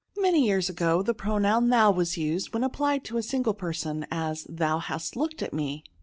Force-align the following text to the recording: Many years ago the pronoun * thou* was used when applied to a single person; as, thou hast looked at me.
Many 0.17 0.47
years 0.47 0.67
ago 0.67 1.03
the 1.03 1.13
pronoun 1.13 1.69
* 1.69 1.69
thou* 1.69 1.91
was 1.91 2.17
used 2.17 2.55
when 2.55 2.63
applied 2.63 3.03
to 3.03 3.17
a 3.17 3.21
single 3.21 3.53
person; 3.53 4.07
as, 4.09 4.47
thou 4.49 4.79
hast 4.79 5.15
looked 5.15 5.43
at 5.43 5.53
me. 5.53 5.83